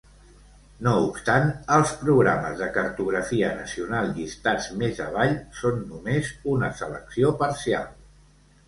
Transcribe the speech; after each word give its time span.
No 0.85 0.93
obstant, 1.01 1.51
els 1.75 1.93
programes 1.99 2.57
de 2.63 2.69
cartografia 2.79 3.53
nacional 3.61 4.11
llistats 4.17 4.71
més 4.83 5.03
avall 5.11 5.37
són 5.63 5.81
només 5.93 6.35
una 6.57 6.75
selecció 6.83 7.37
parcial. 7.47 7.89